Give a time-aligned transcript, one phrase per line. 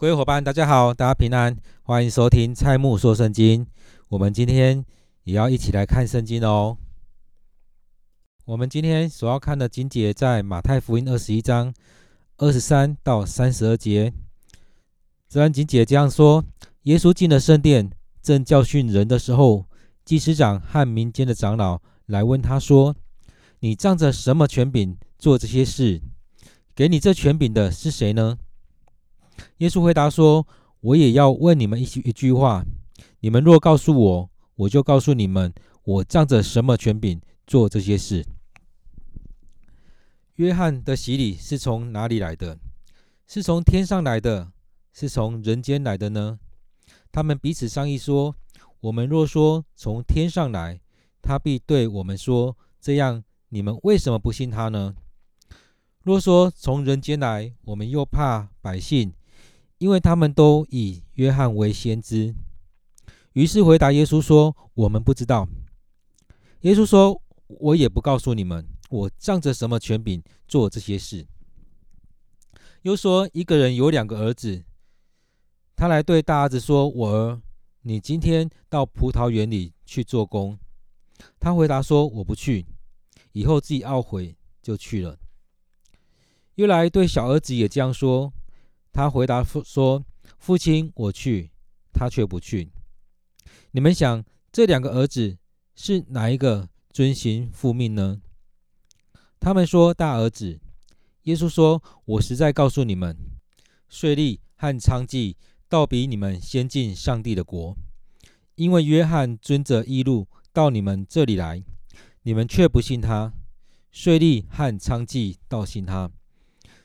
[0.00, 3.66] 各位伙伴，大家好，大家平安，欢迎收听蔡木说圣经。
[4.10, 4.84] 我们今天
[5.24, 6.78] 也要一起来看圣经哦。
[8.44, 11.74] 我们今天所要看的经节在马太福音二十一章
[12.36, 14.12] 二十三到三十二节。
[15.28, 16.44] 这段经节这样说：
[16.82, 17.90] 耶稣进了圣殿，
[18.22, 19.66] 正教训人的时候，
[20.04, 22.94] 祭司长和民间的长老来问他说
[23.58, 26.00] ：“你仗着什么权柄做这些事？
[26.76, 28.38] 给你这权柄的是谁呢？”
[29.58, 30.46] 耶稣回答说
[30.80, 32.64] ：“我也要问你们一句一句话，
[33.20, 35.52] 你们若告诉我，我就告诉你们，
[35.84, 38.24] 我仗着什么权柄做这些事。”
[40.36, 42.58] 约翰的洗礼是从哪里来的？
[43.26, 44.52] 是从天上来的，
[44.92, 46.38] 是从人间来的呢？
[47.10, 48.36] 他们彼此商议说
[48.80, 50.80] ：“我们若说从天上来，
[51.20, 54.94] 他必对我们说：这样，你们为什么不信他呢？
[56.04, 59.12] 若说从人间来，我们又怕百姓。”
[59.78, 62.34] 因为他们都以约翰为先知，
[63.32, 65.48] 于是回答耶稣说：“我们不知道。”
[66.62, 71.26] 耶稣说：“我也不告诉你们，我仗着什么权柄做这些事。”
[72.82, 74.64] 又说：“一个人有两个儿子，
[75.76, 77.40] 他来对大儿子说：‘我儿，
[77.82, 80.58] 你今天到葡萄园里去做工。’
[81.38, 82.66] 他回答说：‘我不去。’
[83.30, 85.18] 以后自己懊悔，就去了。
[86.56, 88.32] 又来对小儿子也这样说。”
[88.98, 90.04] 他回答父说
[90.40, 91.52] ：“父亲，我去。”
[91.94, 92.72] 他却不去。
[93.70, 95.38] 你们想，这两个儿子
[95.76, 98.20] 是哪一个遵行父命呢？
[99.38, 100.58] 他们说：“大儿子。”
[101.22, 103.16] 耶稣说：“我实在告诉你们，
[103.88, 105.36] 税吏和娼妓
[105.68, 107.76] 倒比你们先进上帝的国，
[108.56, 111.62] 因为约翰遵着一路到你们这里来，
[112.22, 113.30] 你们却不信他；
[113.92, 116.10] 税吏和娼妓倒信他。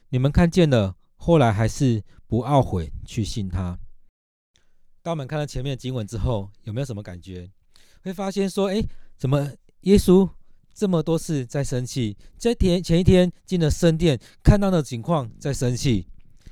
[0.09, 0.95] 你们看见了。”
[1.25, 3.79] 后来还是不懊悔去信他。
[5.01, 7.49] 当我们看到前面经文之后，有没有什么感觉？
[8.01, 8.83] 会发现说，哎，
[9.15, 10.29] 怎么耶稣
[10.73, 12.17] 这么多次在生气？
[12.37, 16.09] 在前前一天进了圣殿，看到的情况在生气，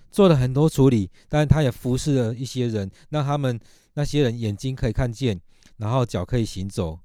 [0.09, 3.59] 做了很多处理，但是他也服侍了一些人，让他们
[3.95, 5.41] 那些人眼睛可以看见，
[5.75, 6.97] 然后脚可以行走，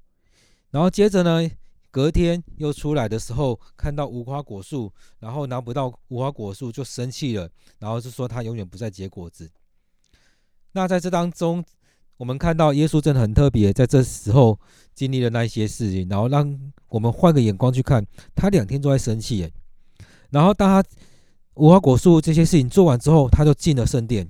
[0.71, 1.51] 然后接着呢？
[1.89, 7.49] 隔天又出来的时候，看到无花果树，然后拿不到无花果树就生气了，
[7.79, 9.49] 然后就说他永远不再结果子。
[10.73, 11.63] 那在这当中，
[12.17, 14.59] 我们看到耶稣真的很特别，在这时候
[14.93, 18.05] 经历了那一些事情，然后让我们换个眼光去看，
[18.35, 19.51] 他两天都在生气耶。
[20.29, 20.87] 然后当他
[21.55, 24.27] 无花果树这些事情做完之后，他就进了圣殿。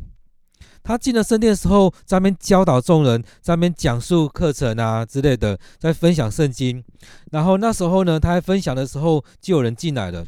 [0.83, 6.83] 他进了圣殿的时候，在那边教导众人，在那边讲述课程啊之类的，在分享圣经。
[7.31, 10.25] 然后那时候呢，他在分享的时候，就有人进来了。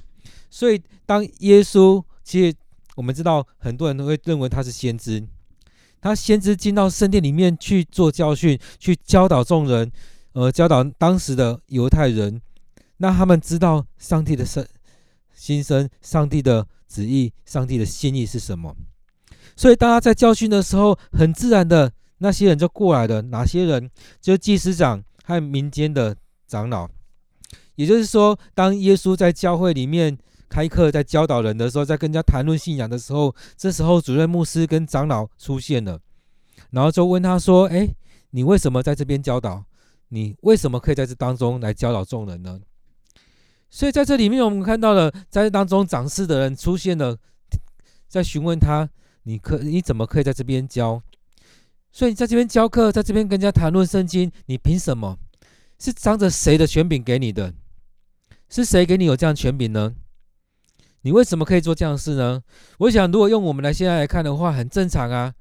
[0.50, 2.56] 所以当耶稣，其实
[2.96, 5.26] 我们知道，很多人都会认为他是先知。
[6.02, 9.92] 他先知进到圣殿里面去做教训，去教导众人，
[10.32, 12.42] 呃，教导当时的犹太人，
[12.98, 14.66] 让他们知道上帝的圣
[15.34, 18.76] 心声、上帝的旨意、上帝的心意是什么。
[19.60, 23.24] 所以，当他在教训的时候，很自然的，那些人就过来了。
[23.24, 23.92] 哪些人？
[24.22, 26.16] 就是祭司长和民间的
[26.48, 26.88] 长老。
[27.76, 36.00] 也就是说，当耶稣在教会里面开课，在教导人的时候，在跟人家谈论信仰的时候，这时候主任牧师跟长老出现了，
[36.70, 37.86] 然后就问他说：“哎，
[38.30, 39.66] 你为什么在这边教导？
[40.08, 42.62] 你为什么可以在这当中来教导众人呢？”
[43.70, 47.18] 所以，在这里面，我们看到了在这当中掌事的人出现了，
[48.08, 48.90] 在询问他。
[49.30, 51.00] 你可你怎么可以在这边教？
[51.92, 55.20] 所以你在这边教课，在这边跟人家谈论圣经，你凭什么？
[55.78, 57.54] 是仗着谁的权柄给你的？
[58.50, 59.94] 是谁给你有这样权柄呢？
[61.02, 62.42] 你为什么可以做这样的事呢？
[62.80, 65.32] 我想，如果用我们来现在来看的话，很正常啊。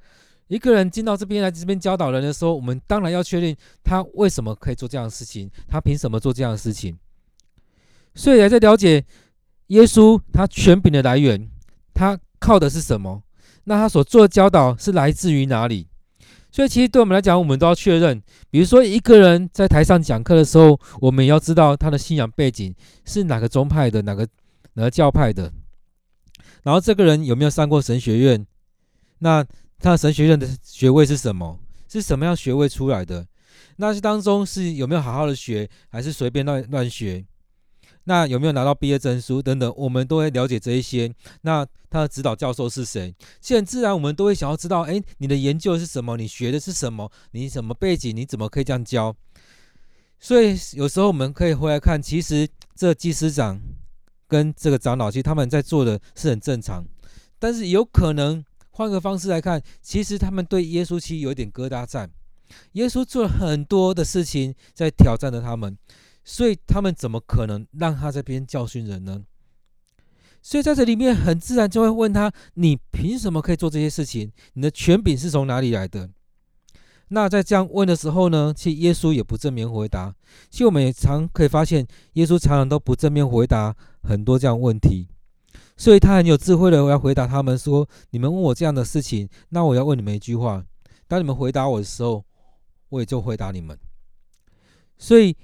[0.48, 6.98] 一个人进到这边来这边教导人的时候，我们当然要确定他为什么可以做这样的事情，他凭什么做这样的事情？
[8.14, 9.04] 所以，来在了解
[9.68, 11.50] 耶稣他权柄的来源，
[11.94, 13.22] 他靠的是什么？
[13.68, 15.86] 那他所做的教导是来自于哪里？
[16.50, 18.20] 所以其实对我们来讲，我们都要确认。
[18.50, 22.74] 比如说，一个人在台上讲课的时候，我们也要知道他的信仰背景
[23.04, 24.26] 是哪个宗派的，哪个
[24.72, 25.52] 哪个教派的。
[26.62, 28.46] 然后这个人有没有上过神学院？
[29.18, 29.44] 那
[29.78, 31.60] 他的神学院的学位是什么？
[31.86, 33.26] 是什么样学位出来的？
[33.76, 37.22] 那这当中是有没有好好的学，还是随便乱乱学？
[38.08, 41.14] 那有没有拿到毕业证书等等，我们都会了解这一些。
[41.42, 43.14] 那他的指导教授是谁？
[43.42, 46.16] 现在自然我们都会想要知道，哎，你的研究是什么？
[46.16, 47.12] 你学的是什么？
[47.32, 48.16] 你什么背景？
[48.16, 49.14] 你怎么可以这样教？
[50.18, 53.60] 所以有时候我们可以回来看，其实这祭司长
[54.26, 56.86] 跟这个长老，其实他们在做的是很正常，
[57.38, 62.08] 但是有可能换个方式来看，其实他们对耶稣其实有一点疙瘩在。
[62.72, 65.76] 耶稣做了很多的事情在挑战着他们，
[66.30, 69.24] 所以他们怎么可能让他这边教训人呢？
[70.42, 74.30] 所以在这里面很自然就会问他：你凭什么可以做这些事情？
[74.52, 76.10] 你的权柄是从哪里来的？
[77.08, 80.14] 那在这样问的时候呢，其实耶稣也不正面回答。
[80.50, 85.08] 其实我们也常可以发现，耶稣常常都不正面回答很多这样问题。
[85.78, 90.62] 所以他很有智慧的，我要回答他们说：你们问我这样的事情，那我要问你们一句话：
[91.06, 92.22] 当你们回答我的时候，
[92.90, 93.78] 我也就回答你们。
[94.98, 95.34] 所以。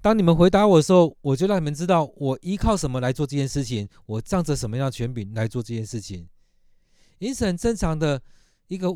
[0.00, 6.26] 当你们回答我的时候，我就让你们知道我依靠什么来做这件事情，我仗着什么样的权柄来做这件事情。
[7.18, 8.22] 因此，很正常的
[8.68, 8.88] 一个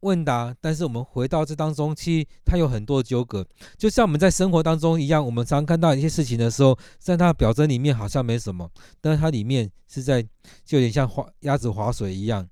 [0.00, 0.54] 问答。
[0.60, 3.44] 但是，我们回到这当中，其实它有很多纠葛，
[3.76, 5.24] 就像我们在生活当中一样。
[5.24, 8.70] 我们常看到一些事情的时候，在它的表征里面好像没什么，
[9.00, 10.22] 但是它里面是在
[10.64, 12.48] 就有点像划鸭子划水一样，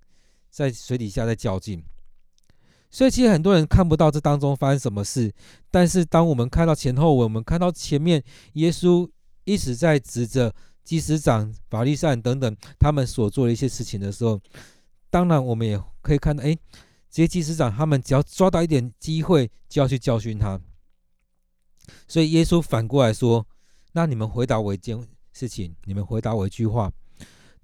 [0.50, 1.80] 在水底下在较劲。
[2.94, 5.34] 所以其实很多人看不到这当中发生什么事，
[5.68, 9.10] 但是当我们看到前后文，我们看到前面耶稣
[9.42, 10.54] 一直在指着
[10.84, 14.40] 祭司长、法利赛等等他们所做的一些事情的时候，
[15.10, 16.56] 当然我们也可以看到，哎，
[17.10, 20.60] 这些祭司长他们只要抓到一点机会，就要去教训他。
[22.06, 23.44] 所以耶稣反过来说
[23.90, 26.92] ：“那你们回答我一件事情，你们回答我一句话。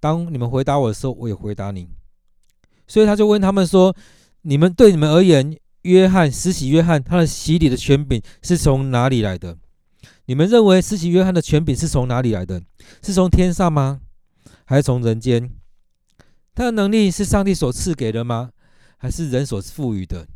[0.00, 1.88] 当你们回答我的时候，我也回答你。”
[2.88, 3.94] 所以他就问他们说。
[4.42, 9.58] 你们对你们而言，约翰施洗约翰他的洗礼的权柄是从哪里来的？
[10.26, 12.62] 你们认为施洗约翰的权柄是从哪里来的？
[13.02, 14.00] 是从天上吗？
[14.64, 15.50] 还是从人间？
[16.54, 18.50] 他的能力是上帝所赐给的吗？
[18.96, 20.26] 还是人所赋予的？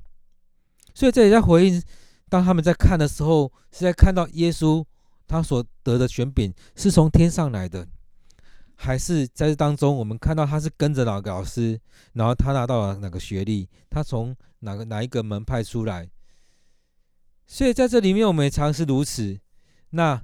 [0.94, 1.82] 所以这里在回应，
[2.28, 4.84] 当他们在看的时候，是在看到耶稣
[5.26, 7.86] 他所得的权柄是从天上来的。
[8.76, 11.80] 还是在这当中，我们看到他是跟着哪个老师，
[12.12, 16.10] 然后他拿到了哪个学历，他从哪个哪一个门派出来。
[17.46, 19.38] 所以在这里面，我们也常是如此。
[19.90, 20.20] 那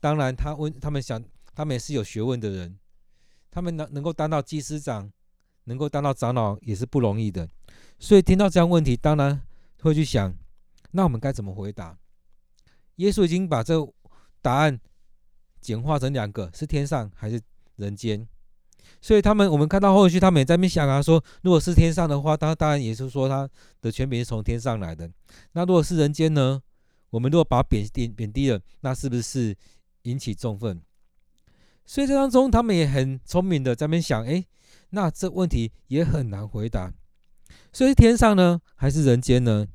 [0.00, 1.22] 当然，他问他们想，
[1.54, 2.78] 他们也是有学问的人，
[3.50, 5.10] 他们能能够当到祭司长，
[5.64, 7.48] 能够当到长老，也是不容易的。
[7.98, 9.40] 所以听到这样问题，当然
[9.80, 10.34] 会去想，
[10.90, 11.96] 那我们该怎么回答？
[12.96, 13.74] 耶稣已经把这
[14.40, 14.78] 答案
[15.60, 17.40] 简化成两个：是天上还是？
[17.76, 18.26] 人间，
[19.00, 23.48] 所以他们，我们看到后续，他们也在那边想啊，说如果是天上的话，当当然也是说他
[23.80, 25.10] 的权柄是从天上来的。
[25.52, 26.60] 那如果是人间呢？
[27.10, 29.54] 我们如果把贬低贬低了，那是不是
[30.02, 30.80] 引起众愤？
[31.84, 34.42] 所以这当中，他们也很聪明的在那边想，哎，
[34.90, 36.90] 那这问题也很难回答。
[37.70, 39.66] 所以天上呢，还是人间呢？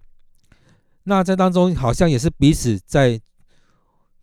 [1.03, 3.21] 那这当中好像也是彼此在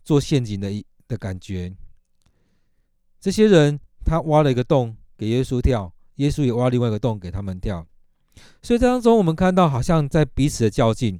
[0.03, 1.73] 做陷阱的一的感觉。
[3.25, 7.83] 这些人，他挖了一个洞给耶稣跳，耶稣也挖另外一个洞给他们跳。
[8.61, 11.19] 所以这当中，我们看到好像在彼此的较劲。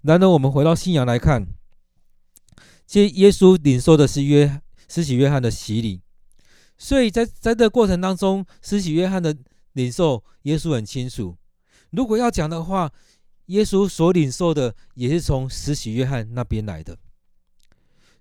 [0.00, 1.46] 然而，我们回到信仰来看，
[2.86, 6.00] 其实耶稣领受的是约施洗约翰的洗礼。
[6.78, 9.36] 所以在在这个过程当中，施洗约翰的
[9.74, 11.36] 领受，耶稣很清楚。
[11.90, 12.90] 如果要讲的话，
[13.48, 16.96] 耶稣所领受的也是从施洗约翰那边来的。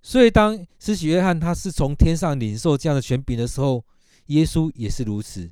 [0.04, 3.86] 所以，当施洗约翰他是从天上领受这样的权柄的时候，
[4.28, 5.52] 耶稣也是如此。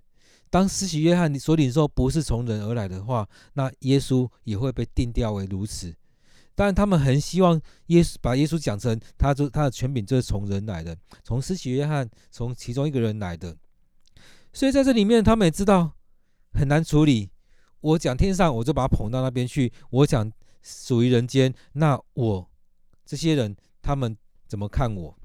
[0.49, 5.95] 当施洗约翰所领受不是从人而来的话，那耶稣也会被定调为如此。
[6.55, 13.55] 但，他们很希望耶稣把耶稣讲成他就他的权柄就是从人来的，从施洗约翰从其中一个人来的。
[14.51, 15.91] 所以在这里面，他们也知道
[16.53, 17.29] 很难处理。
[17.81, 20.29] 我讲天上，我就把他捧到那边去；我讲
[20.63, 22.49] 属于人间，那我
[23.05, 24.17] 这些人他们。
[24.49, 25.15] 怎么看我？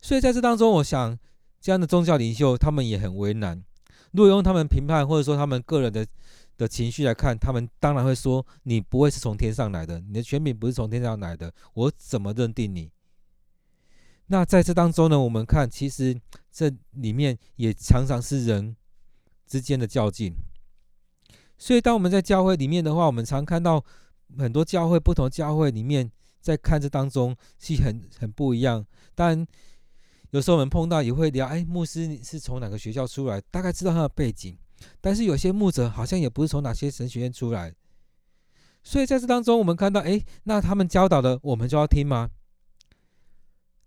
[0.00, 1.18] 所以在这当中，我想
[1.60, 3.62] 这样的宗教领袖他们也很为难。
[4.12, 6.06] 如果用他们评判或者说他们个人的
[6.56, 12.92] 的情绪来看，他们当然会说：“你不会是从天上来的，你的权柄不是从天上来的，我怎么认定你？”
[14.28, 16.16] 那在这当中呢，我们看其实
[16.52, 18.76] 这里面也常常是人
[19.46, 20.32] 之间的较劲。
[21.58, 23.84] 所以当我们在教会里面的话，我们常看到
[24.38, 26.12] 很多教会，不同教会里面。
[26.44, 28.84] 在看这当中是很很不一样，
[29.14, 29.46] 当然
[30.28, 33.40] 有时候我们碰到也会聊，哎，牧师你是从哪个学校出来？
[33.50, 34.54] 大概知道他的背景，
[35.00, 37.74] 但是有些牧者好像也不是从哪些神学院出来，
[38.82, 42.28] 所以在这当中我们看到，哎，那他们教导的我们就要听吗？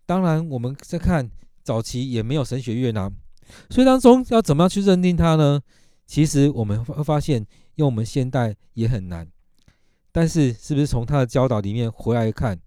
[0.07, 1.29] 当然我们在看
[1.63, 3.11] 早期也没有神学院啊，
[3.69, 5.61] 所以当中要怎么样去认定他呢？
[6.07, 7.45] 其实我们会发现
[7.75, 9.29] 用我们现代也很难。
[10.17, 12.59] 但是，是不是从他的教导里面回来看，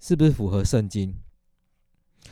[0.00, 1.14] 是不是符合圣经？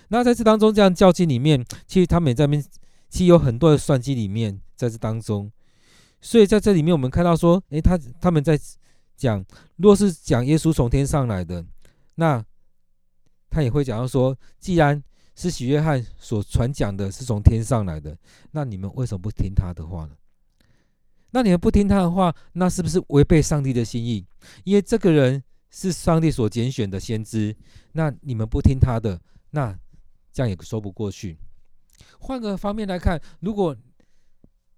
[0.09, 2.65] 那在这当中这样较劲里面，其实他们也在面，
[3.11, 5.53] 其实有很多的算计里面在这当中。
[6.19, 8.59] 所以在这里面，我们看到说，诶，他他们在
[9.19, 9.45] 讲，
[9.77, 11.63] 若是讲耶稣从天上来的，
[12.15, 12.43] 那
[13.51, 15.05] 他也会讲到说，既然
[15.35, 18.17] 是许约翰所传讲的是从天上来的，
[18.53, 20.13] 那你们为什么不听他的话呢？
[21.37, 24.25] 那你们不听他的话，那是不是违背上帝的心意？
[24.65, 27.55] 因为这个人是上帝所拣选的先知，
[27.93, 29.79] 那你们不听他的，那
[30.33, 31.37] 这样也说不过去。
[32.21, 33.77] 换个方面来看，如果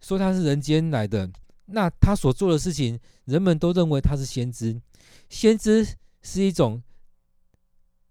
[0.01, 1.31] 说他是人间来的，
[1.67, 4.83] 那他所做的事情，人们都认为他是先知。
[5.29, 5.87] 先知
[6.23, 6.83] 是一种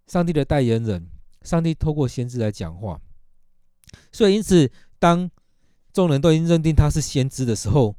[0.07, 1.05] 上帝的代言人，
[1.41, 2.97] 上帝透过先知来讲话。
[4.13, 5.29] 所以，因此，当
[5.91, 7.93] 众人都已经认定他是先知的时候，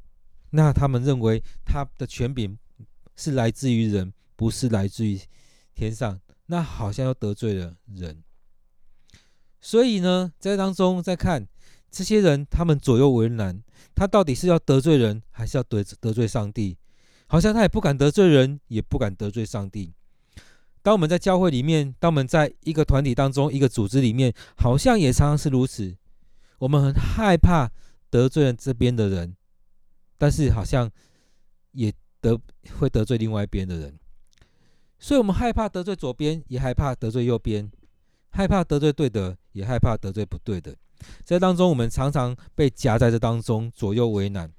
[0.50, 2.58] 那他们认为他的权柄
[3.16, 5.20] 是来自于人，不是来自于
[5.74, 8.22] 天上，那好像又得罪了人。
[9.60, 11.46] 所以呢，在当中再看
[11.90, 13.62] 这些人，他们左右为难，
[13.94, 16.78] 他到底是要得罪人，还是要得得罪上帝？
[17.26, 19.92] 好像他也不敢得罪人，也不敢得罪上帝。
[20.80, 25.94] 当我们在教会里面，当我们在一个团体当中、一个组织里面，好像也常常是如此。
[26.60, 27.70] 我们很害怕
[28.08, 29.36] 得罪了这边的人，
[30.18, 30.90] 但是好像
[31.72, 32.38] 也得
[32.78, 33.98] 会得罪另外一边的人。
[34.98, 37.70] 所以，我们害怕得罪左边，也害怕得罪右边。
[38.30, 40.76] 害怕得罪对的，也害怕得罪不对的，
[41.24, 44.52] 在当中我们常常被夹在这当中，左右为难。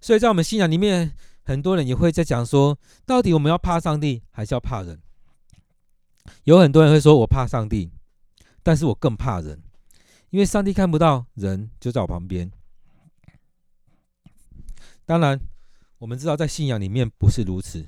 [0.00, 5.00] 所以在我们信仰里面，很多人也会在讲说，到底我们要怕上帝，还是要怕人？
[6.44, 7.90] 有很多人会说，我怕上帝，
[8.62, 9.60] 但是我更怕人，
[10.30, 12.50] 因为上帝看不到，人就在我旁边。
[15.04, 15.38] 当然，
[15.98, 17.86] 我们知道在信仰里面不是如此，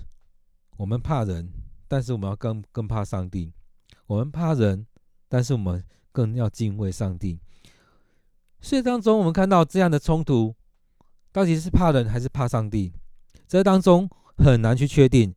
[0.77, 1.49] 我们怕人，
[1.87, 3.53] 但是我们要更更怕上帝。
[4.07, 4.87] 我们怕人，
[5.29, 7.41] 但是我们更要敬畏上帝。
[8.61, 10.55] 所以当中，我们看到这样的冲突，
[11.33, 12.93] 到底是怕人还是怕上帝？
[13.47, 15.35] 这当中很难去确定。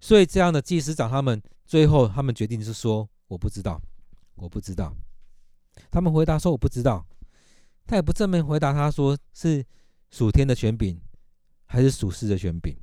[0.00, 3.80] 所以这样的祭司长他们最后他们决定是说：“我不知道，
[4.34, 4.94] 我不知道。”
[5.90, 7.06] 他们回答说：“我不知道。”
[7.86, 9.64] 他也不正面回答，他说是
[10.10, 11.00] 属天的权柄
[11.70, 12.76] 还是属世的权柄。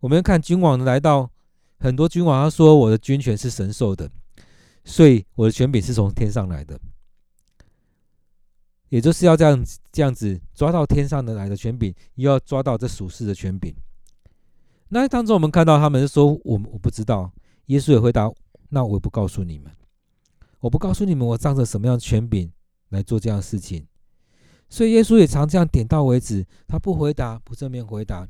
[0.00, 1.30] 我们要看君王来到。
[1.80, 4.10] 很多君王他说：“我的军权是神授的，
[4.84, 6.76] 所以我的权柄是从天上来的，
[8.88, 13.72] 也就是要这样这样子抓到天上的来的权柄，又要抓到这属世的权柄。”
[14.90, 17.32] 那当中我们看到他们说：“我我不知道。”
[17.66, 18.28] 耶稣也回答
[18.70, 19.72] ：“那我也不告诉你们，
[20.58, 22.52] 我不告诉你们，我仗着什么样的权柄
[22.88, 23.86] 来做这样的事情。”
[24.68, 28.28] 所以耶稣也常这样点到为止，他不回答，不正面回答。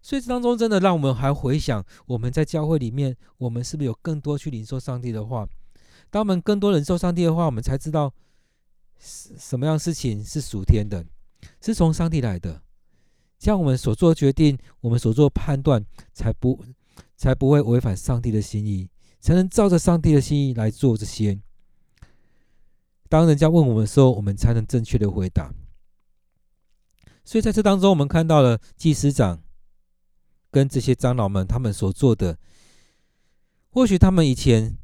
[0.00, 5.48] 所以这当中真的让我们还回想，我们在教会里面，我们是不是有更多去领受上帝的话？
[6.10, 8.12] 当我们更多领受上帝的话，我们才知道
[8.98, 11.04] 什么样事情是属天的，
[11.60, 12.62] 是从上帝来的。
[13.38, 16.62] 这样我们所做决定，我们所做判断，才不
[17.16, 18.88] 才不会违反上帝的心意，
[19.20, 21.40] 才能照着上帝的心意来做这些。
[23.08, 25.52] 当人家问我们的时候，我们才能正确的回答。
[27.24, 29.40] 所以在这当中，我们看到了祭司长。
[30.50, 32.38] 跟这些长老们他们所做的，
[33.70, 34.78] 或许他们以前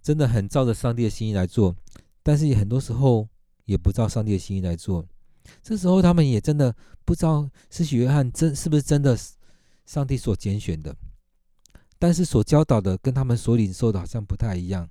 [0.00, 1.74] 真的很照着上帝的心意来做，
[2.22, 3.28] 但是也很多时候
[3.64, 5.04] 也不照上帝的心意来做。
[5.60, 6.72] 这时候他们也真的
[7.04, 9.18] 不知道是许约翰真是不是真的
[9.84, 10.94] 上帝所拣选的，
[11.98, 14.88] 但是所教导的跟他们所领受的好像不太一样。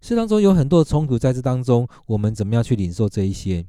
[0.00, 3.66] 这当中有很多的冲突，在这当中，我们怎么样去领受这一些？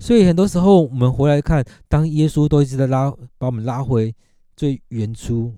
[0.00, 4.12] 所以很多时候，我们回来看，当耶稣都一直在拉，把我们拉回
[4.56, 5.54] 最原初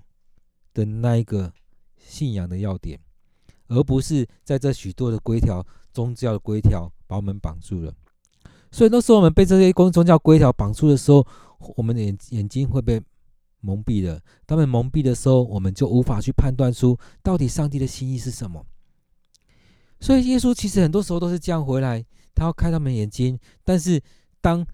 [0.73, 1.51] 的那一个
[1.97, 2.99] 信仰的要点，
[3.69, 7.93] 而不是在这许多的规条、宗教的规条把我们绑住了。
[8.69, 11.25] 所以那时候我们被这些公宗教规条绑住的时候，
[11.77, 13.01] 我们的眼眼睛会被
[13.61, 14.19] 蒙蔽了。
[14.45, 18.65] 当我们蒙蔽的时候，我们就无法去判断出到底上帝的心意是什么。
[20.01, 24.01] 所以耶稣其实很多时候都是这样回来，他要开他们眼睛，但是。
[24.43, 24.67] 当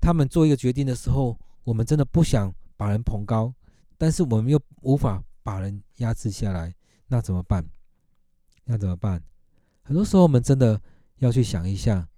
[0.00, 3.52] 他们做一个决定的时候，我们真的不想把人捧高，
[3.98, 6.72] 但是我们又无法把人压制下来，
[7.08, 7.68] 那怎么办？
[8.64, 9.20] 那怎么办？
[9.82, 10.80] 很多时候，我们真的
[11.16, 12.08] 要去想一下，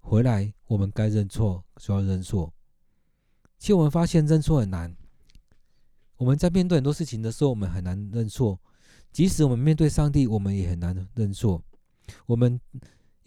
[0.00, 2.52] 回来我们该认错就要认错。
[3.58, 4.94] 其实我们发现认错很难，
[6.18, 8.60] 我们在面对很多事情的时候，我们很难认错。
[9.10, 11.62] 即使我们面对上帝，我们也很难认错。
[12.26, 12.60] 我们。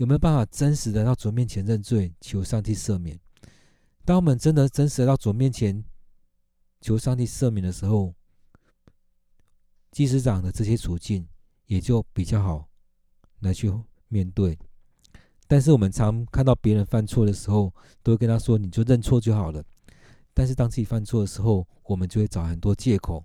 [0.01, 3.20] 有没有办法真实的到主面前认罪，求上帝赦免？
[4.03, 5.86] 当我们真的真实的到主面前
[6.81, 8.12] 求上帝赦免的时候，
[9.91, 11.27] 祭司长的这些处境
[11.67, 12.67] 也就比较好
[13.41, 13.72] 来去
[14.08, 14.58] 面对。
[15.48, 19.63] 但是我们常看到别人犯错的时候，都会跟他说：“你就认错就好了。”
[20.34, 23.24] 但是当自己犯错的时候，我们就会找很多借口。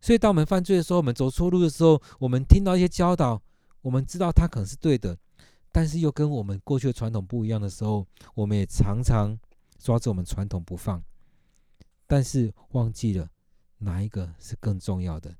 [0.00, 3.42] 所以当我们犯罪的时候，我们走错路的时候，我们听到一些教导，
[3.82, 5.18] 我们知道他可能是对的，
[5.72, 9.38] 但是又跟我们过去的传统不一样的时候，我们也常常
[9.78, 11.02] 抓着我们传统不放，
[12.06, 13.28] 但是忘记了
[13.78, 15.34] 哪一个是更重要的。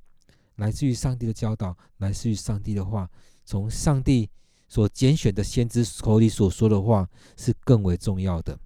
[0.57, 3.11] 来自于上帝的教导，来自于上帝的话，
[3.45, 4.29] 从上帝
[4.69, 8.59] 所拣选的先知口里所说的话是更为重要的。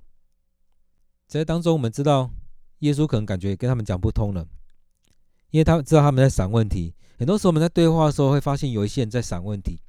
[1.26, 2.30] 在当中，我们知道
[2.80, 4.46] 耶稣可能感觉跟他们讲不通了，
[5.50, 6.94] 因为他知道他们在闪问题。
[7.16, 9.80] 很多时候我们在对话的时候会发现有一些人在闪问题，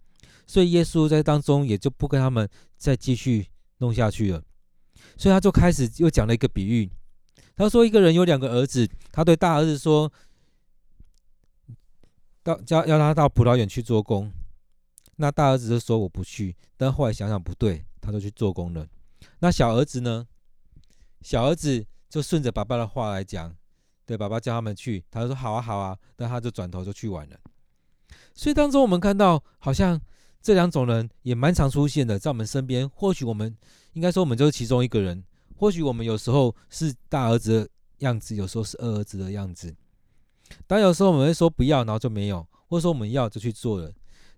[0.45, 2.47] 所以耶稣在当中也就不跟他们
[2.77, 3.47] 再继续
[3.77, 4.41] 弄下去了。
[5.17, 6.89] 所以他就开始又讲了一个比喻，
[7.55, 10.11] 他说一个人有两个儿子，他对大儿子说。
[12.43, 14.31] 到叫要他到葡萄园去做工，
[15.15, 18.87] 那大儿子就说我不去，但后来想想不对，他就去做工了。
[19.39, 20.27] 那小儿子呢？
[21.23, 23.51] 小儿子就顺着爸爸的话来讲，
[24.05, 27.39] 对，爸爸叫他们去，他就说好啊好啊，但他就转头就去玩了。
[28.35, 29.99] 所以当中我们看到，好像
[30.45, 32.87] 这两种人也蛮常出现的，在我们身边。
[32.87, 33.57] 或许我们
[33.93, 35.23] 应该说我们就是其中一个人，
[35.55, 37.69] 或许我们有时候是大儿子的
[38.05, 39.75] 样子，有时候是二儿子的样子。
[40.67, 43.91] 当有时候我们会说不要，然后就没有，或者说我们要就去做了。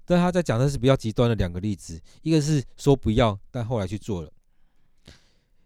[0.05, 4.29] 但他在讲的是比较极端的两个例子，一个是说不要，但后来去做了；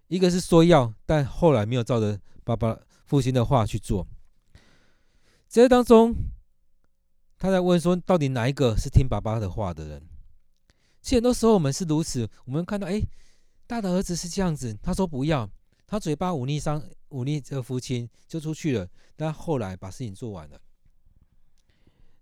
[0.07, 4.07] 一个是说要，但后来没有照着爸爸父亲的话去做。
[5.48, 6.15] 这当中，
[7.38, 10.01] 他在问说，到底哪一个是听爸爸的话的人？
[11.01, 13.01] 其实很多时候我们是如此，我们看到，哎，
[13.67, 15.50] 大的儿子是这样子，他说不要，
[15.86, 16.81] 他嘴巴忤逆上。
[17.12, 20.58] 忤逆这个父亲就出去了，但后来把事情做完了。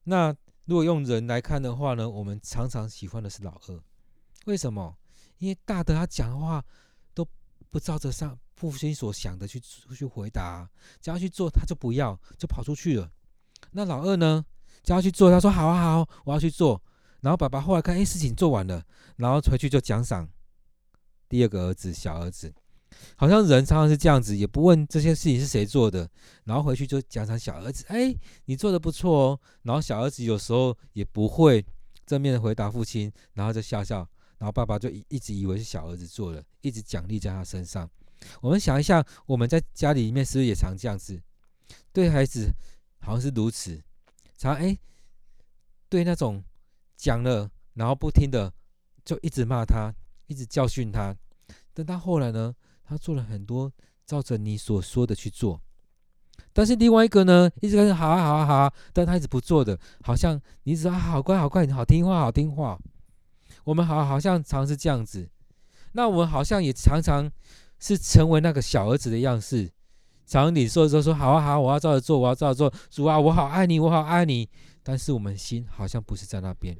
[0.06, 3.80] 那如果用人来看的话呢，我们常常喜欢的是老二，
[4.48, 4.98] 为什么？
[5.38, 6.66] 因为大的他讲的话
[7.14, 7.24] 都
[7.70, 10.68] 不照着上父亲所想的去去回答，
[11.00, 13.12] 只要去做他就不要，就跑出去了。
[13.70, 14.44] 那老二呢，
[14.82, 16.82] 只要去做，他说好啊好，我要去做。
[17.22, 18.84] 然后爸爸后来看，哎，事情做完了，
[19.18, 20.28] 然后回去就奖赏
[21.28, 22.54] 第二个儿子，小儿子。
[23.16, 26.10] 好像人常常是这样子，也不问这些事情是谁做的，
[26.46, 28.14] 然后回去就奖赏小儿子，哎，
[28.46, 29.40] 你做的不错哦。
[29.62, 31.64] 然后小儿子有时候也不会
[32.06, 33.98] 正面的回答父亲，然后就笑笑，
[34.40, 37.90] 然后爸爸就一一直以为是小儿子做的，一直奖励在他身上。
[38.42, 41.22] 我们想一下，我们在家里面是不是也常这样子？
[41.94, 42.52] 对孩子
[43.00, 43.80] 好像是如此，
[44.36, 44.78] 常哎，
[45.88, 46.44] 对那种
[47.00, 48.52] 讲了然后不听的，
[49.06, 49.94] 就一直骂他，
[50.28, 51.16] 一直教训他。
[51.74, 52.54] 但他后来呢？
[52.84, 53.72] 他做了很多，
[54.04, 55.62] 照着你所说的去做，
[56.52, 62.80] 但是另外一个呢，一直跟好啊好啊好啊，但他一直不做的，好像你只说啊好乖好乖，你好听话好听话。
[63.64, 65.30] 我们好好像常是这样子，
[65.92, 67.32] 那我们好像也常常
[67.78, 69.72] 是成为那个小儿子的样式，
[70.26, 74.50] 常你说说说好啊好，我要照着做，我要照着做，主啊我好爱你，我好爱你，
[74.82, 76.76] 但是我们心好像不是在那边。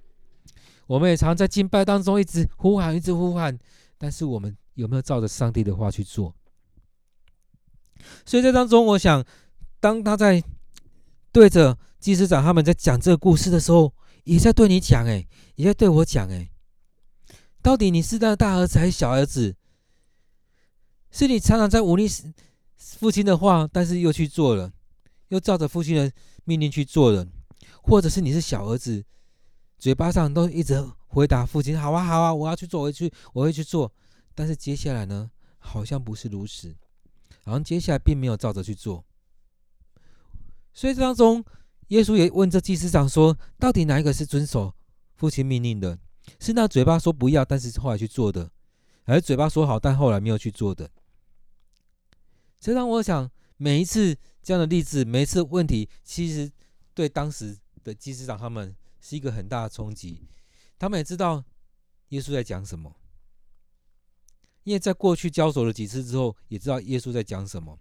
[0.90, 3.56] 我们也常在敬拜当中一直呼喊，一直呼喊，
[3.98, 4.58] 但是我们。
[4.76, 6.34] 有没有照着上帝的话去做？
[8.26, 9.26] 所以在当中，我想，
[9.82, 10.42] 当他在
[11.34, 16.50] 对着祭司长他们在讲这个故事的时候，也在对你讲，哎，也在对我讲，哎，
[17.62, 19.58] 到底你是那大儿子还是小儿子？
[21.12, 22.08] 是你常常在忤逆
[22.78, 24.72] 父亲的话，但是又去做了，
[25.28, 26.10] 又照着父亲的
[26.46, 27.28] 命令去做了，
[27.82, 29.04] 或者是你是小儿子，
[29.80, 33.92] 嘴巴上都一直回答父亲：“好啊，好啊，我要去做，我会去，我会去做。”
[34.36, 36.76] 但是接下来呢，好像不是如此，
[37.44, 39.06] 好像接下来并没有照着去做。
[40.74, 41.44] 所以这当中，
[41.88, 44.74] 耶稣也问这祭司长说：“到底哪一个是遵守
[45.16, 45.98] 父亲命令的？
[46.40, 48.52] 是那嘴巴说不要，但是后来去做的，
[49.06, 50.92] 还是嘴巴说好，但后来没有去做的？”
[52.60, 56.52] 这让我想，每一次这样的例子，每一次问题，其实
[56.94, 58.76] 对当时的祭司长他们
[59.10, 60.28] 是一个很大的冲击。
[60.78, 61.44] 他们也知道
[62.10, 62.96] 耶稣在讲什么。
[64.64, 67.80] 因为在过去交手了几次之后，也知道耶稣在讲什么，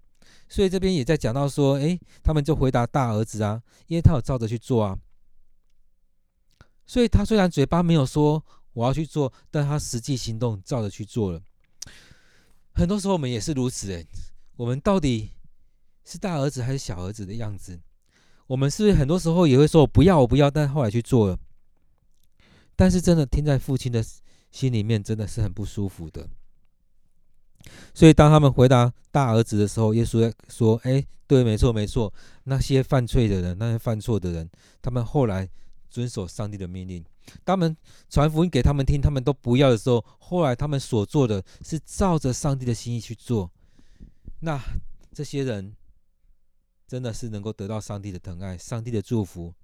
[0.49, 4.99] 所以这边也在讲到说，哎，他们就回答大儿子啊，因为他有照着去做啊，
[6.87, 11.43] 所以他虽然嘴巴没有说我要去做，但他实际行动照着去做了。
[12.73, 14.07] 很多时候我们也是如此，哎，
[14.57, 15.33] 我们到底
[16.07, 17.79] 是大儿子还是小儿子的样子？
[18.49, 21.39] 我们是是很多时候也会说我不要，我不要，但后来去做了？
[22.75, 24.05] 但是真的听在父亲的
[24.51, 26.29] 心里面，真的是很不舒服的。
[27.93, 32.13] 所以，当他们回答大儿子的时候，耶稣说：“哎，对，没错，没错。
[32.45, 34.49] 那些犯罪的人，那些犯错的人，
[34.81, 35.47] 他们后来
[35.91, 37.05] 遵守上帝的命令，
[37.45, 37.77] 他们
[38.09, 43.51] 传福音给他们听，他们都不要的时候，后来他们所做的是照着上帝的心意去做。
[44.41, 44.59] 那
[45.13, 45.75] 这些人
[46.89, 49.55] 真的是能够得到上帝的疼爱、上帝的祝福。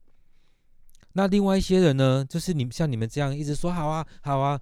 [1.14, 4.60] 那另外一些人呢，就是你像你们这样一直说好啊好啊，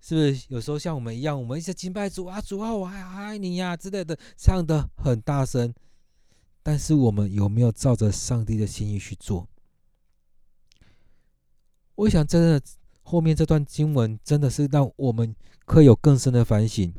[0.00, 0.46] 是不是？
[0.48, 5.74] 有时候像我们一样，我们一直敬拜主啊主啊，我还爱你呀、之类的，唱得很大声，
[6.62, 9.48] 但是我们有没有照着上帝的心意去做？
[11.96, 12.62] 我想，真的
[13.02, 15.34] 后面这段经文真的是让我们
[15.64, 16.94] 可以有更深的反省。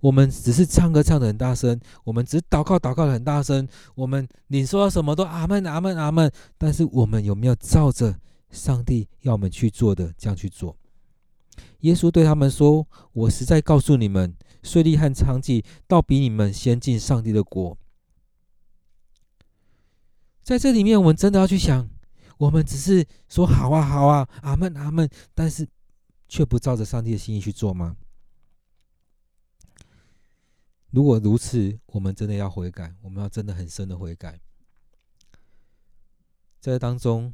[0.00, 6.30] 我们只是唱歌唱得很大声，我们只是祷告祷告的很大声，我们你说什么都阿门阿门阿门。
[6.58, 8.18] 但是我们有没有照着
[8.50, 10.76] 上帝要我们去做的这样去做？
[11.80, 17.76] 耶稣对他们说：“我实在告诉你们，税吏和娼妓倒比你们先进上帝的国。”
[20.42, 21.88] 在这里面，我们真的要去想。
[22.38, 25.68] 我们只是说好啊好啊，阿门阿门，但是
[26.28, 27.96] 却不照着上帝的心意去做吗？
[30.92, 34.40] 如果如此，我们真的要悔改，我们要真的很深的悔改。
[36.60, 37.32] 在当中，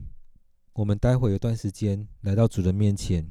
[0.72, 3.30] 我们待会有段时间来到主的面前，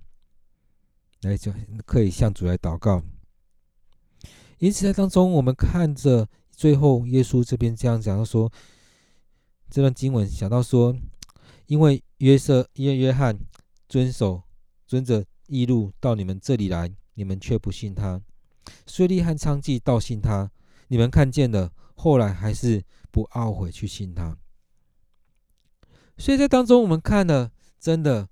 [1.21, 1.51] 来就
[1.85, 3.01] 可以向主来祷告。
[4.59, 8.51] 因此，在当中，我们看着最后耶稣这边这样讲到说，
[9.69, 10.95] 这段经文想到说。
[11.67, 13.37] 因为约瑟、约约翰
[13.89, 14.41] 遵守、
[14.85, 18.21] 遵着义路到你们这里来，你们却不信他；
[18.85, 20.51] 税吏和娼妓倒信他，
[20.87, 24.37] 你们看见了，后来还是不懊悔去信他。
[26.17, 28.29] 所以在当中，我们看了，真的，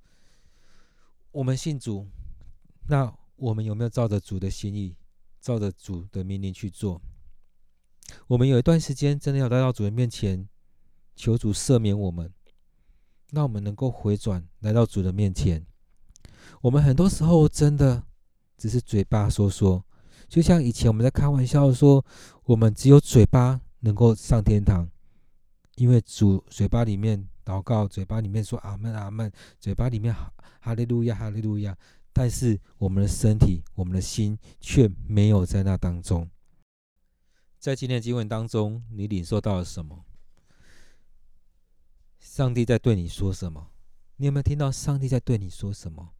[1.32, 2.08] 我们信主，
[2.88, 4.96] 那我们有没有照着主的心意，
[5.40, 7.02] 照着主的命令去做？
[8.28, 10.48] 我们有一段时间，真的要来到主的面前，
[11.16, 12.32] 求主赦免我们。
[13.32, 15.66] 让我们能够回转来到主的面前。
[16.62, 18.06] 我们很多时候真的
[18.56, 19.84] 只是嘴巴说说，
[20.28, 22.04] 就像以前我们在开玩笑说，
[22.44, 24.90] 我们只有嘴巴能够上天堂，
[25.76, 30.14] 因为主嘴巴里面祷告，嘴巴里面说阿门阿门，嘴巴里面
[30.60, 31.78] 哈利路亚哈利路亚，
[32.12, 36.30] 但是我们的身体、我们的心却没有在那当中。
[37.60, 40.06] 在今天的经文当中，你领受到了什么？
[42.20, 43.72] 上帝在对你说什么？
[44.18, 46.14] 你有没有听到上帝在对你说什么？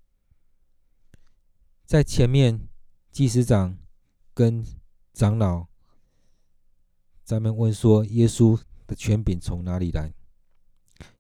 [1.86, 2.68] 在前面，
[3.12, 3.78] 祭司长
[4.36, 4.64] 跟
[5.14, 5.66] 长老
[7.24, 10.14] 咱们问说：“耶稣的权柄从哪里来？”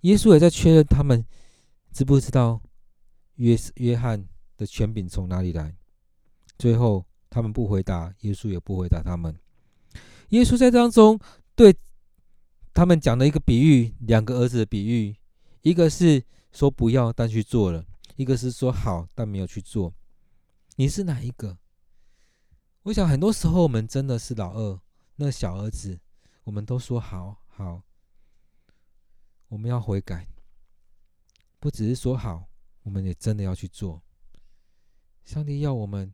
[0.01, 1.25] 耶稣也在确认他们
[1.91, 2.61] 知不知道
[3.37, 5.75] 约约翰的权柄从哪里来。
[6.59, 9.35] 最后，他们不回答，耶稣也不回答他们。
[10.29, 11.19] 耶稣在当中
[11.55, 11.75] 对。
[12.77, 15.15] 他们讲了一个比喻，两个儿子的比喻，
[15.61, 17.85] 一个是说不要但去做了，
[18.17, 19.93] 一个是说好但没有去做。
[20.75, 21.57] 你是哪一个？
[22.85, 24.79] 我想很多时候我们真的是老二，
[25.15, 25.99] 那小儿子，
[26.43, 27.81] 我们都说好好，
[29.47, 30.27] 我们要悔改，
[31.59, 32.47] 不只是说好，
[32.83, 34.03] 我们也真的要去做。
[35.23, 36.13] 上帝要我们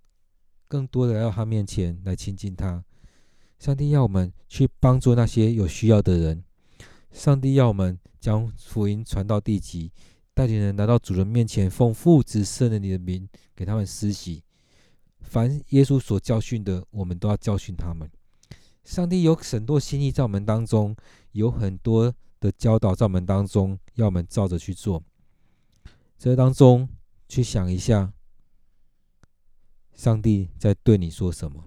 [0.70, 2.82] 更多的来到他面前来亲近他，
[3.60, 6.42] 上帝要我们去帮助那些有需要的人。
[7.12, 9.92] 上帝要我们将福音传到地极，
[10.34, 14.46] 带领人来到主人面前，奉父子圣灵的名给他们施洗。
[15.32, 18.12] 凡耶稣所教训的，我们都要教训他们。
[18.84, 20.94] 上帝有很多心意在我们当中，
[21.32, 25.02] 有很多的教导在我们当中，要我们照着去做。
[26.18, 26.90] 这当中
[27.30, 28.12] 去想一下，
[29.94, 31.64] 上帝在对你说什么？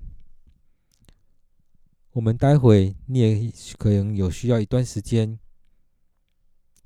[2.12, 5.38] 我们待会你也可能有需要一段时间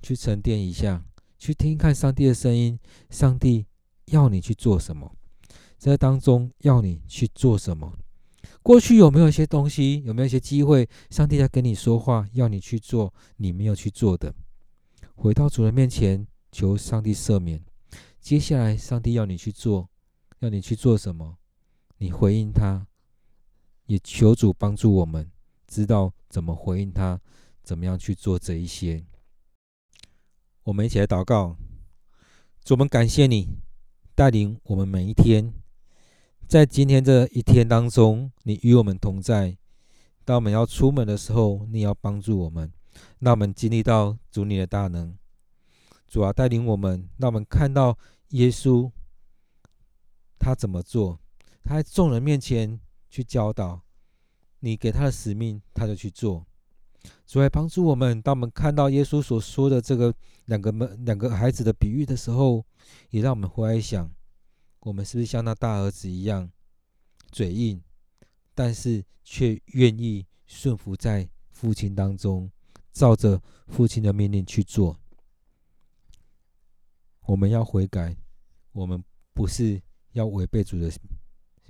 [0.00, 1.04] 去沉淀一下，
[1.40, 2.78] 去听看上帝的声音。
[3.10, 3.66] 上帝
[4.04, 5.17] 要你去做什么？
[5.78, 7.96] 在当中要你去做什么？
[8.62, 10.02] 过去有没有一些东西？
[10.04, 10.88] 有没有一些机会？
[11.08, 14.34] 上帝在跟你说话，要你去做你没有去做的？
[15.14, 17.64] 回到主人面前，求上帝赦免。
[18.20, 19.88] 接下来，上帝要你去做，
[20.40, 21.38] 要你去做什么？
[21.98, 22.86] 你回应他。
[23.86, 25.30] 也求主帮助我们，
[25.66, 27.18] 知道怎么回应他，
[27.62, 29.02] 怎么样去做这一些。
[30.64, 31.56] 我们一起来祷告，
[32.62, 33.48] 主，我们感谢你
[34.14, 35.54] 带领我们每一天，
[36.48, 39.58] 在今天这一天当中，你与我们同在。
[40.24, 42.72] 当我们要出门的时候，你要帮助我们，
[43.18, 45.14] 让我们经历到主你的大能。
[46.06, 47.98] 主啊，带领我们，让我们看到
[48.30, 48.90] 耶稣
[50.38, 51.20] 他怎么做，
[51.62, 52.80] 他在众人面前。
[53.10, 53.80] 去教导
[54.60, 56.46] 你给他的使命，他就去做。
[57.26, 58.20] 主来帮助我们。
[58.20, 62.62] 当我们看到耶稣所说的这个两个门两个孩子的比喻的时候，
[63.08, 64.10] 也让我们回来想，
[64.80, 66.50] 我们是不是像那大儿子一样，
[67.30, 67.82] 嘴硬，
[68.54, 72.50] 但是却愿意顺服在父亲当中，
[72.92, 74.96] 照着父亲的命令去做。
[77.22, 78.16] 我们要悔改，
[78.72, 80.90] 我们不是要违背主的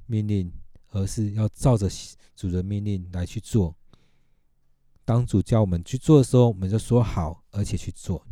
[0.06, 0.52] 命令，
[0.90, 1.88] 而是要照着
[2.36, 3.74] 主的命令来去做。
[5.04, 8.24] 当主叫我们去做的时候，我们就说好，而且去做。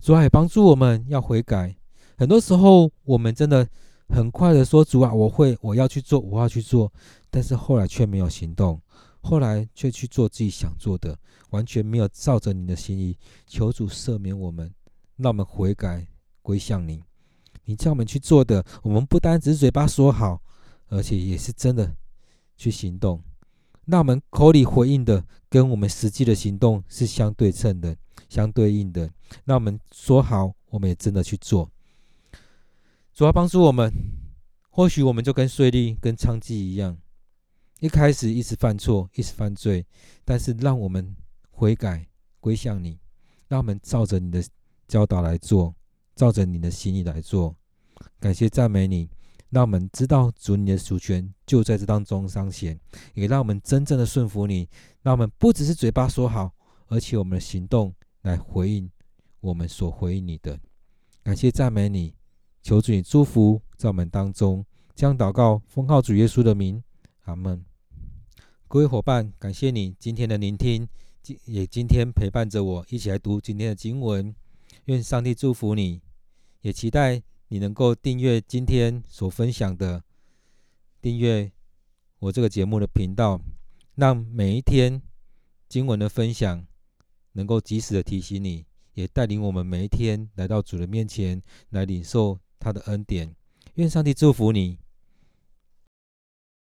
[0.00, 1.76] 主啊，也帮助我们要悔改。
[2.18, 3.64] 很多时候，我们真的
[4.08, 6.92] 很快的说：“主啊，我会，我要去做，我要去做。”
[7.30, 8.82] 但是后来却没有行动，
[9.20, 11.16] 后来却去做自己想做的，
[11.50, 13.16] 完全没有照着你的心意。
[13.46, 14.74] 求主赦免我们，
[15.16, 16.04] 让我们悔改
[16.42, 17.00] 归向你。
[17.66, 20.42] 你叫我们去做的，我们不单只是嘴巴说好，
[20.88, 21.94] 而且也是真的
[22.56, 23.22] 去行动。
[23.84, 27.96] 那我们口里回应的，跟我们实际的行动是相对称的、
[28.28, 29.08] 相对应的。
[29.44, 31.70] 那我们说好，我们也真的去做。
[33.18, 33.92] 主要帮助我们，
[34.70, 36.96] 或许我们就跟税吏、跟娼妓一样，
[37.80, 39.84] 一开始一直犯错、一直犯罪，
[40.24, 41.16] 但是让我们
[41.50, 42.06] 悔改
[42.38, 43.00] 归向你，
[43.48, 44.40] 让我们照着你的
[44.86, 45.74] 教导来做。
[46.14, 47.56] 照着你的心意来做，
[48.20, 49.10] 感谢赞美你，
[49.50, 52.78] 让我们知道主你的主权就在这当中彰显，
[53.14, 54.68] 也让我们真正的顺服你，
[55.02, 56.52] 让我们不只是嘴巴说好，
[56.86, 58.88] 而且我们的行动来回应
[59.40, 60.56] 我们所回应你的。
[61.24, 62.14] 感谢赞美你，
[62.68, 64.62] 求主你祝福在我们当中，
[64.94, 66.84] 将祷告奉靠主耶稣的名，
[67.24, 67.64] 阿门。
[68.68, 70.86] 各位伙伴，感谢你今天的聆听，
[71.22, 74.36] 今也今天陪伴着我一起来读今天的经文，
[74.84, 76.02] 愿上帝祝福你。
[76.60, 80.04] 也期待你能够订阅今天所分享的，
[81.00, 81.50] 订阅
[82.18, 83.40] 我这个节目的频道，
[83.94, 85.00] 让每一天
[85.70, 86.66] 经文的分享
[87.32, 93.34] 能够及时的提醒你，也带领我们每一天来到主的面前来领受他的恩典。
[93.74, 94.78] 愿上帝祝福你。